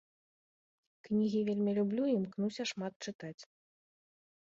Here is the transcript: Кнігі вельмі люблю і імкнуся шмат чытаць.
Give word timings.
Кнігі 1.09 1.43
вельмі 1.51 1.71
люблю 1.81 2.03
і 2.09 2.17
імкнуся 2.19 2.63
шмат 2.73 2.93
чытаць. 3.11 3.39